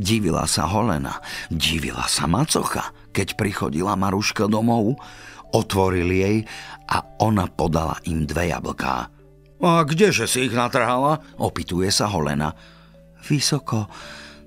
Divila 0.00 0.48
sa 0.48 0.64
Holena, 0.64 1.20
divila 1.52 2.08
sa 2.08 2.24
Macocha, 2.24 2.96
keď 3.12 3.36
prichodila 3.36 4.00
Maruška 4.00 4.48
domov. 4.48 4.96
Otvorili 5.50 6.16
jej 6.22 6.36
a 6.90 7.02
ona 7.22 7.46
podala 7.50 7.98
im 8.06 8.26
dve 8.26 8.50
jablká. 8.50 9.10
A 9.60 9.84
kdeže 9.84 10.24
si 10.24 10.48
ich 10.48 10.54
natrhala? 10.56 11.20
Opituje 11.36 11.92
sa 11.92 12.08
Holena. 12.08 12.56
Vysoko, 13.20 13.92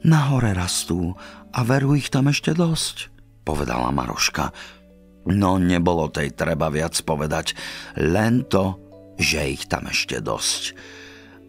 nahore 0.10 0.58
rastú 0.58 1.14
a 1.54 1.60
veru 1.62 1.94
ich 1.94 2.10
tam 2.10 2.34
ešte 2.34 2.58
dosť, 2.58 3.14
povedala 3.46 3.94
Maroška. 3.94 4.50
No 5.30 5.62
nebolo 5.62 6.10
tej 6.10 6.34
treba 6.34 6.68
viac 6.74 6.98
povedať, 7.06 7.54
len 8.02 8.44
to, 8.50 8.76
že 9.16 9.54
ich 9.54 9.64
tam 9.70 9.88
ešte 9.88 10.20
dosť. 10.20 10.64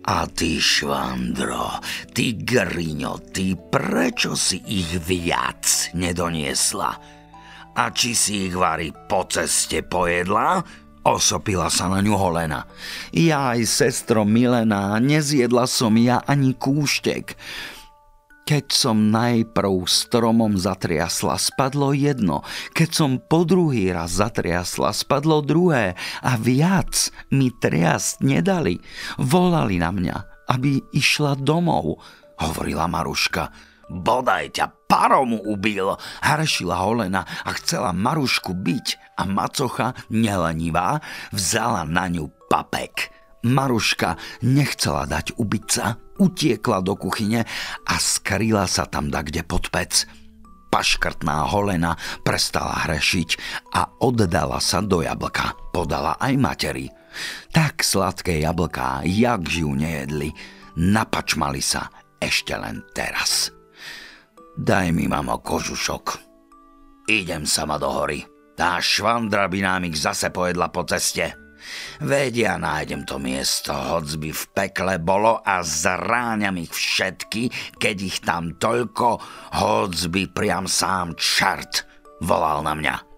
A 0.04 0.28
ty, 0.28 0.60
Švandro, 0.60 1.80
ty 2.12 2.36
Griňo, 2.36 3.32
ty 3.32 3.56
prečo 3.56 4.36
si 4.36 4.60
ich 4.68 5.00
viac 5.00 5.64
nedoniesla? 5.96 7.23
A 7.74 7.90
či 7.90 8.14
si 8.14 8.46
ich 8.46 8.54
vary 8.54 8.94
po 8.94 9.26
ceste 9.26 9.82
pojedla? 9.82 10.62
Osopila 11.04 11.68
sa 11.68 11.90
na 11.90 11.98
ňu 12.00 12.14
Holena. 12.16 12.64
Ja 13.10 13.52
aj 13.52 13.66
sestro 13.66 14.22
Milena, 14.22 14.96
nezjedla 15.02 15.68
som 15.68 15.98
ja 15.98 16.22
ani 16.24 16.54
kúštek. 16.54 17.34
Keď 18.44 18.66
som 18.70 19.10
najprv 19.10 19.88
stromom 19.90 20.54
zatriasla, 20.54 21.34
spadlo 21.40 21.96
jedno. 21.96 22.46
Keď 22.76 22.90
som 22.92 23.10
po 23.18 23.42
druhý 23.42 23.90
raz 23.90 24.16
zatriasla, 24.16 24.94
spadlo 24.94 25.42
druhé. 25.42 25.96
A 26.22 26.36
viac 26.38 27.10
mi 27.32 27.50
triasť 27.50 28.22
nedali. 28.22 28.78
Volali 29.18 29.80
na 29.80 29.90
mňa, 29.90 30.16
aby 30.52 30.76
išla 30.92 31.40
domov, 31.40 31.98
hovorila 32.38 32.84
Maruška. 32.86 33.73
Bodaj 33.88 34.56
ťa 34.56 34.66
parom 34.88 35.36
ubil, 35.36 35.96
hrešila 36.24 36.80
Holena 36.84 37.24
a 37.44 37.50
chcela 37.58 37.92
Marušku 37.92 38.56
byť 38.56 39.18
a 39.20 39.22
macocha, 39.28 39.94
nelenivá, 40.10 40.98
vzala 41.30 41.86
na 41.86 42.08
ňu 42.10 42.30
papek. 42.50 43.12
Maruška 43.44 44.16
nechcela 44.40 45.04
dať 45.04 45.36
ubiť 45.36 45.66
sa, 45.68 46.00
utiekla 46.16 46.80
do 46.80 46.96
kuchyne 46.96 47.44
a 47.84 47.94
skrýla 48.00 48.64
sa 48.64 48.88
tam 48.88 49.12
kde 49.12 49.44
pod 49.44 49.68
pec. 49.68 50.08
Paškrtná 50.72 51.46
holena 51.54 51.94
prestala 52.26 52.82
hrešiť 52.88 53.30
a 53.78 53.86
oddala 54.02 54.58
sa 54.58 54.82
do 54.82 55.06
jablka. 55.06 55.54
Podala 55.70 56.18
aj 56.18 56.34
materi. 56.34 56.90
Tak 57.54 57.86
sladké 57.86 58.42
jablká, 58.42 59.06
jak 59.06 59.46
ju 59.46 59.70
nejedli, 59.70 60.34
napačmali 60.74 61.62
sa 61.62 61.86
ešte 62.18 62.58
len 62.58 62.82
teraz. 62.90 63.53
Daj 64.54 64.92
mi, 64.94 65.10
mamo, 65.10 65.42
kožušok. 65.42 66.18
Idem 67.10 67.42
sama 67.42 67.74
do 67.74 67.90
hory. 67.90 68.22
Tá 68.54 68.78
švandra 68.78 69.50
by 69.50 69.58
nám 69.58 69.82
ich 69.90 69.98
zase 69.98 70.30
pojedla 70.30 70.70
po 70.70 70.86
ceste. 70.86 71.34
Vedia, 71.98 72.54
nájdem 72.54 73.02
to 73.02 73.18
miesto, 73.18 73.74
hoc 73.74 74.06
by 74.14 74.30
v 74.30 74.44
pekle 74.54 74.94
bolo 75.02 75.42
a 75.42 75.58
zráňam 75.66 76.54
ich 76.62 76.70
všetky, 76.70 77.50
keď 77.82 77.96
ich 77.98 78.22
tam 78.22 78.54
toľko, 78.54 79.18
hoc 79.58 79.94
by 80.14 80.22
priam 80.30 80.70
sám 80.70 81.18
čart 81.18 81.82
volal 82.22 82.62
na 82.62 82.78
mňa. 82.78 83.13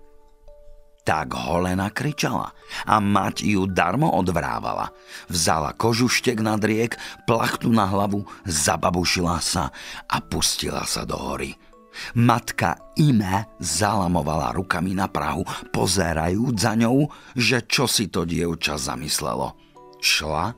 Tak 1.07 1.39
Holena 1.39 1.87
kričala 1.95 2.51
a 2.83 2.99
mať 2.99 3.47
ju 3.47 3.71
darmo 3.71 4.11
odvrávala. 4.11 4.91
Vzala 5.31 5.71
kožuštek 5.71 6.43
na 6.43 6.59
driek, 6.59 6.99
plachtu 7.31 7.71
na 7.71 7.87
hlavu, 7.87 8.27
zababušila 8.43 9.39
sa 9.39 9.71
a 10.11 10.19
pustila 10.19 10.83
sa 10.83 11.07
do 11.07 11.15
hory. 11.15 11.55
Matka 12.19 12.93
Ime 12.99 13.57
zalamovala 13.63 14.53
rukami 14.53 14.99
na 14.99 15.07
Prahu, 15.07 15.47
pozerajúc 15.71 16.59
za 16.59 16.75
ňou, 16.75 17.09
že 17.39 17.65
čo 17.65 17.87
si 17.87 18.11
to 18.11 18.27
dievča 18.27 18.75
zamyslelo. 18.77 19.55
Šla 20.03 20.53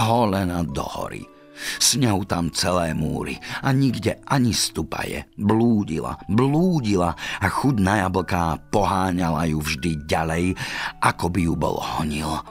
holena 0.00 0.64
do 0.64 0.82
hory. 0.82 1.33
S 1.56 1.94
tam 2.26 2.50
celé 2.50 2.94
múry 2.94 3.38
a 3.62 3.70
nikde 3.70 4.18
ani 4.26 4.50
stupaje. 4.50 5.26
Blúdila, 5.38 6.18
blúdila 6.26 7.14
a 7.40 7.46
chud 7.46 7.78
na 7.78 8.06
jablká 8.06 8.58
poháňala 8.74 9.46
ju 9.50 9.62
vždy 9.62 10.04
ďalej, 10.06 10.58
ako 11.02 11.26
by 11.30 11.40
ju 11.46 11.54
bol 11.54 11.76
honil. 11.78 12.42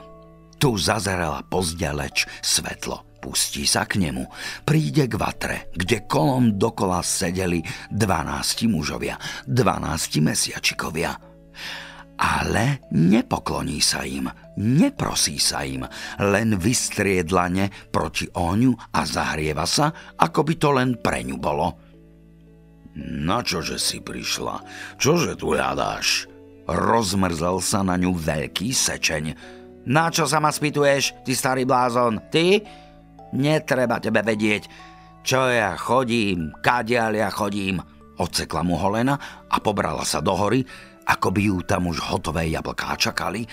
Tu 0.56 0.70
zazerala 0.80 1.44
pozdeleč 1.44 2.24
svetlo 2.40 3.14
pustí 3.24 3.64
sa 3.64 3.88
k 3.88 3.96
nemu. 4.04 4.28
Príde 4.68 5.08
k 5.08 5.16
vatre, 5.16 5.72
kde 5.72 6.04
kolom 6.04 6.60
dokola 6.60 7.00
sedeli 7.00 7.64
dvanácti 7.88 8.68
mužovia, 8.68 9.16
dvanácti 9.48 10.20
mesiačikovia. 10.20 11.16
Ale 12.14 12.86
nepokloní 12.94 13.82
sa 13.82 14.06
im, 14.06 14.30
neprosí 14.60 15.42
sa 15.42 15.66
im, 15.66 15.82
len 16.22 16.54
vystriedlane 16.54 17.90
proti 17.90 18.30
ohňu 18.30 18.94
a 18.94 19.02
zahrieva 19.02 19.66
sa, 19.66 19.90
ako 20.14 20.40
by 20.46 20.54
to 20.54 20.68
len 20.70 20.90
pre 21.02 21.26
ňu 21.26 21.36
bolo. 21.42 21.74
Na 22.94 23.42
čože 23.42 23.74
si 23.82 23.98
prišla? 23.98 24.62
Čože 25.02 25.34
tu 25.34 25.58
hľadáš? 25.58 26.30
Rozmrzel 26.70 27.58
sa 27.58 27.82
na 27.82 27.98
ňu 27.98 28.14
veľký 28.14 28.70
sečeň. 28.70 29.24
Na 29.90 30.08
čo 30.08 30.24
sa 30.30 30.38
ma 30.38 30.54
spýtuješ, 30.54 31.26
ty 31.26 31.34
starý 31.34 31.66
blázon? 31.66 32.22
Ty? 32.30 32.62
Netreba 33.34 33.98
tebe 33.98 34.22
vedieť, 34.22 34.70
čo 35.26 35.50
ja 35.50 35.74
chodím, 35.74 36.54
kadiaľ 36.62 37.12
ja 37.18 37.28
chodím. 37.34 37.82
Odsekla 38.14 38.62
mu 38.62 38.78
holena 38.78 39.18
a 39.50 39.58
pobrala 39.58 40.06
sa 40.06 40.22
do 40.22 40.38
hory, 40.38 40.62
ako 41.04 41.28
by 41.30 41.40
ju 41.40 41.56
tam 41.64 41.88
už 41.88 42.00
hotové 42.00 42.48
jablká 42.52 42.96
čakali. 42.96 43.44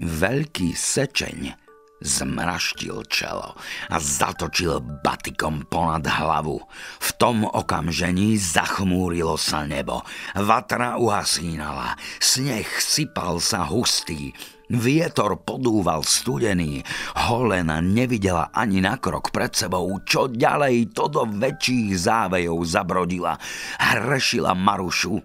Veľký 0.00 0.72
sečeň 0.72 1.60
zmraštil 2.00 3.04
čelo 3.12 3.52
a 3.92 3.96
zatočil 4.00 4.80
batikom 5.04 5.68
ponad 5.68 6.08
hlavu. 6.08 6.56
V 7.00 7.08
tom 7.20 7.44
okamžení 7.44 8.40
zachmúrilo 8.40 9.36
sa 9.36 9.68
nebo. 9.68 10.00
Vatra 10.32 10.96
uhasínala, 10.96 12.00
sneh 12.16 12.68
sypal 12.80 13.36
sa 13.44 13.68
hustý, 13.68 14.32
Vietor 14.70 15.34
podúval 15.42 16.06
studený, 16.06 16.86
Holena 17.26 17.82
nevidela 17.82 18.54
ani 18.54 18.78
na 18.78 19.02
krok 19.02 19.34
pred 19.34 19.50
sebou, 19.50 19.98
čo 20.06 20.30
ďalej 20.30 20.94
to 20.94 21.10
do 21.10 21.26
väčších 21.26 21.98
závejov 21.98 22.62
zabrodila. 22.70 23.34
Hrešila 23.82 24.54
Marušu, 24.54 25.18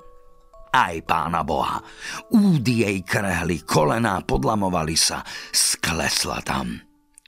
aj 0.75 1.07
pána 1.07 1.47
Boha. 1.47 1.79
Údy 2.35 2.83
jej 2.83 2.99
krehli, 3.07 3.63
kolená 3.63 4.19
podlamovali 4.19 4.99
sa, 4.99 5.23
sklesla 5.55 6.43
tam. 6.43 6.83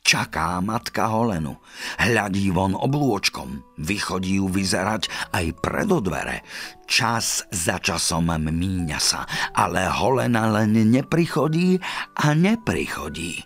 Čaká 0.08 0.64
matka 0.64 1.12
Holenu. 1.12 1.60
Hľadí 2.00 2.48
von 2.56 2.80
oblôčkom. 2.80 3.60
Vychodí 3.76 4.40
ju 4.40 4.48
vyzerať 4.48 5.12
aj 5.36 5.46
pred 5.60 5.84
dvere. 5.84 6.48
Čas 6.88 7.44
za 7.52 7.76
časom 7.76 8.32
míňa 8.32 9.00
sa, 9.04 9.28
ale 9.52 9.84
Holena 9.92 10.48
len 10.48 10.80
neprichodí 10.80 11.76
a 12.24 12.32
neprichodí. 12.32 13.44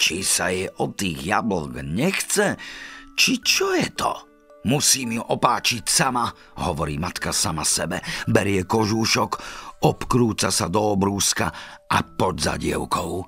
Či 0.00 0.16
sa 0.24 0.48
jej 0.48 0.72
od 0.80 0.96
tých 0.96 1.28
jablk 1.28 1.84
nechce, 1.84 2.56
či 3.12 3.36
čo 3.44 3.76
je 3.76 3.88
to? 3.92 4.29
Musím 4.60 5.16
ju 5.16 5.22
opáčiť 5.24 5.88
sama, 5.88 6.28
hovorí 6.60 7.00
matka 7.00 7.32
sama 7.32 7.64
sebe. 7.64 8.04
Berie 8.28 8.68
kožúšok, 8.68 9.30
obkrúca 9.80 10.52
sa 10.52 10.68
do 10.68 10.92
obrúska 10.92 11.48
a 11.88 11.98
pod 12.04 12.36
za 12.36 12.60
dievkou. 12.60 13.24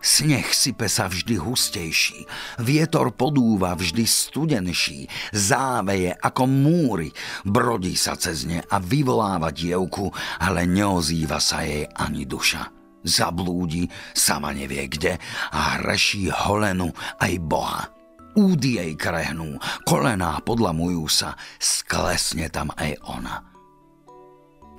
Sneh 0.00 0.48
sype 0.56 0.88
sa 0.88 1.12
vždy 1.12 1.36
hustejší, 1.36 2.24
vietor 2.64 3.12
podúva 3.12 3.76
vždy 3.76 4.08
studenší, 4.08 5.04
záveje 5.28 6.16
ako 6.16 6.48
múry, 6.48 7.12
brodí 7.44 7.92
sa 8.00 8.16
cez 8.16 8.48
ne 8.48 8.64
a 8.64 8.80
vyvoláva 8.80 9.52
dievku, 9.52 10.08
ale 10.40 10.64
neozýva 10.64 11.36
sa 11.36 11.68
jej 11.68 11.84
ani 11.84 12.24
duša. 12.24 12.72
Zablúdi, 13.04 13.92
sama 14.16 14.56
nevie 14.56 14.88
kde 14.88 15.20
a 15.52 15.76
hreší 15.76 16.32
holenu 16.32 16.88
aj 17.20 17.32
Boha. 17.44 17.99
Údy 18.38 18.78
jej 18.78 18.92
krehnú, 18.94 19.58
kolená 19.82 20.38
podlamujú 20.42 21.06
sa, 21.10 21.34
sklesne 21.58 22.46
tam 22.48 22.70
aj 22.78 22.92
ona. 23.06 23.42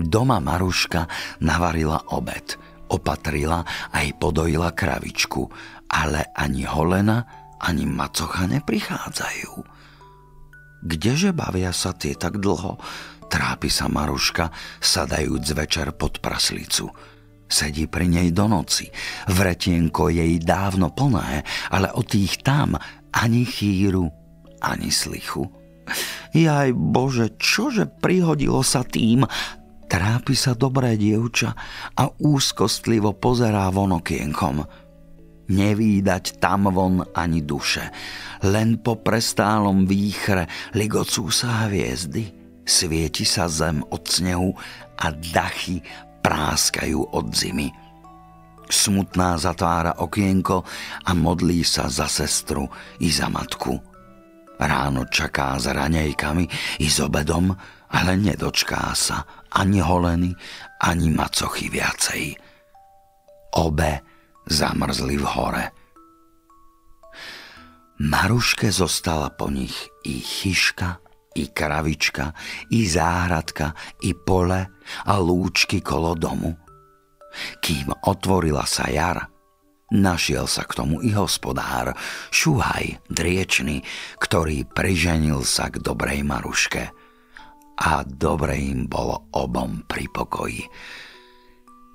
Doma 0.01 0.39
Maruška 0.39 1.05
navarila 1.43 1.99
obed– 2.15 2.55
opatrila 2.91 3.63
aj 3.95 4.19
podojila 4.19 4.75
kravičku, 4.75 5.47
ale 5.87 6.27
ani 6.35 6.67
holena, 6.67 7.23
ani 7.63 7.87
macocha 7.87 8.51
neprichádzajú. 8.51 9.53
Kdeže 10.81 11.31
bavia 11.31 11.71
sa 11.71 11.95
tie 11.95 12.17
tak 12.19 12.41
dlho? 12.43 12.75
Trápi 13.31 13.71
sa 13.71 13.87
Maruška, 13.87 14.51
sadajúc 14.83 15.55
večer 15.55 15.95
pod 15.95 16.19
praslicu. 16.19 16.91
Sedí 17.47 17.87
pri 17.87 18.07
nej 18.07 18.31
do 18.35 18.47
noci. 18.47 18.91
Vretienko 19.31 20.11
jej 20.11 20.39
dávno 20.39 20.91
plné, 20.91 21.43
ale 21.71 21.91
o 21.95 22.03
tých 22.03 22.43
tam 22.43 22.75
ani 23.15 23.43
chýru, 23.43 24.09
ani 24.63 24.91
slichu. 24.91 25.47
Jaj 26.31 26.71
Bože, 26.71 27.35
čože 27.35 27.89
prihodilo 27.99 28.63
sa 28.63 28.87
tým, 28.87 29.27
Trápi 29.91 30.39
sa 30.39 30.55
dobré 30.55 30.95
dievča 30.95 31.51
a 31.99 32.07
úzkostlivo 32.07 33.11
pozerá 33.11 33.67
von 33.75 33.99
okienkom. 33.99 34.63
Nevídať 35.51 36.39
tam 36.39 36.71
von 36.71 37.03
ani 37.11 37.43
duše, 37.43 37.91
len 38.47 38.79
po 38.79 39.03
prestálom 39.03 39.83
výchre 39.83 40.47
ligocú 40.79 41.27
sa 41.27 41.67
hviezdy, 41.67 42.31
svieti 42.63 43.27
sa 43.27 43.51
zem 43.51 43.83
od 43.91 44.07
snehu 44.07 44.55
a 44.95 45.11
dachy 45.11 45.83
práskajú 46.23 47.11
od 47.11 47.35
zimy. 47.35 47.80
Smutná 48.71 49.35
zatvára 49.35 49.99
okienko 49.99 50.63
a 51.03 51.11
modlí 51.11 51.59
sa 51.67 51.91
za 51.91 52.07
sestru 52.07 52.71
i 53.03 53.11
za 53.11 53.27
matku. 53.27 53.75
Ráno 54.55 55.11
čaká 55.11 55.59
s 55.59 55.67
ranejkami 55.67 56.47
i 56.79 56.87
s 56.87 57.03
obedom, 57.03 57.51
ale 57.91 58.15
nedočká 58.15 58.95
sa 58.95 59.27
ani 59.51 59.83
holeny, 59.83 60.31
ani 60.79 61.11
macochy 61.11 61.67
viacej. 61.67 62.39
Obe 63.59 63.91
zamrzli 64.47 65.19
v 65.19 65.25
hore. 65.27 65.65
Maruške 67.99 68.71
zostala 68.71 69.35
po 69.35 69.51
nich 69.51 69.75
i 70.07 70.23
chyška, 70.23 71.03
i 71.35 71.51
kravička, 71.51 72.31
i 72.71 72.87
záhradka, 72.87 73.75
i 74.07 74.15
pole 74.15 74.61
a 75.05 75.13
lúčky 75.19 75.83
kolo 75.83 76.15
domu. 76.15 76.60
Kým 77.63 77.93
otvorila 78.07 78.67
sa 78.67 78.87
jar, 78.91 79.31
našiel 79.91 80.47
sa 80.47 80.63
k 80.63 80.75
tomu 80.79 81.03
i 81.03 81.11
hospodár, 81.11 81.95
šuhaj, 82.31 83.03
driečný, 83.11 83.83
ktorý 84.19 84.63
priženil 84.67 85.43
sa 85.43 85.67
k 85.67 85.79
dobrej 85.83 86.23
Maruške. 86.23 86.91
A 87.81 88.05
dobre 88.05 88.61
im 88.61 88.85
bolo 88.85 89.27
obom 89.33 89.83
pri 89.89 90.05
pokoji. 90.11 90.63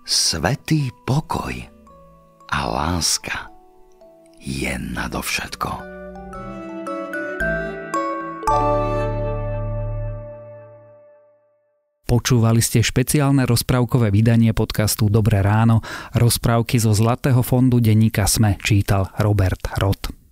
Svetý 0.07 0.91
pokoj 1.07 1.55
a 2.47 2.59
láska 2.67 3.51
je 4.39 4.71
nadovšetko. 4.79 5.96
Počúvali 12.07 12.63
ste 12.63 12.87
špeciálne 12.87 13.43
rozprávkové 13.51 14.15
vydanie 14.15 14.55
podcastu 14.55 15.11
Dobré 15.11 15.43
ráno. 15.43 15.83
Rozprávky 16.15 16.79
zo 16.79 16.95
Zlatého 16.95 17.43
fondu 17.43 17.83
denníka 17.83 18.31
Sme 18.31 18.55
čítal 18.63 19.11
Robert 19.19 19.75
Roth. 19.83 20.26